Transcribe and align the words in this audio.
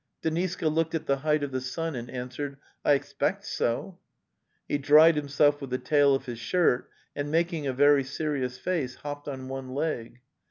Deniska 0.23 0.67
looked 0.67 0.95
at 0.95 1.05
the 1.05 1.17
height 1.17 1.43
of 1.43 1.51
the 1.51 1.61
sun 1.61 1.93
and 1.95 2.09
an 2.09 2.29
swered: 2.29 2.57
i 2.83 2.97
wiexpect 2.97 3.45
so: 3.45 3.99
| 4.33 4.67
He 4.67 4.79
dried 4.79 5.15
himself 5.15 5.61
with 5.61 5.69
the 5.69 5.77
tail 5.77 6.15
of 6.15 6.25
his 6.25 6.39
shirt 6.39 6.89
and, 7.15 7.29
making 7.29 7.67
a 7.67 7.73
very 7.73 8.03
serious 8.03 8.57
face, 8.57 8.95
hopped 8.95 9.27
on 9.27 9.47
one 9.47 9.75
leg. 9.75 10.21